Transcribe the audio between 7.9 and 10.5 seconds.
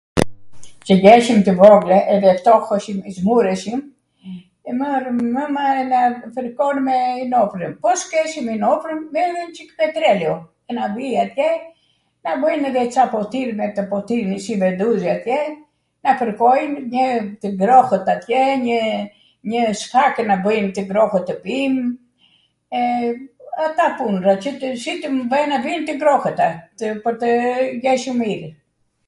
s'keshwm inopnem merrej njwCik petreleo,